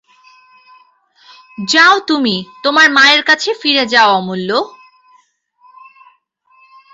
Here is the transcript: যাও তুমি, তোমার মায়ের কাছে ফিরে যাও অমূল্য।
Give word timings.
যাও 1.67 1.95
তুমি, 2.07 2.35
তোমার 2.63 2.87
মায়ের 2.91 3.21
কাছে 3.23 3.49
ফিরে 3.61 3.83
যাও 3.85 4.09
অমূল্য। 4.13 4.49